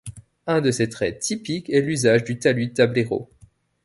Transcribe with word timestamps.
Un 0.47 0.61
de 0.61 0.71
ses 0.71 0.89
traits 0.89 1.19
typiques 1.19 1.69
est 1.69 1.79
l'usage 1.81 2.23
du 2.23 2.39
talud-tablero. 2.39 3.29